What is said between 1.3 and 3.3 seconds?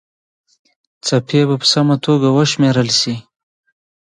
به په سمه توګه وشمېرل سي.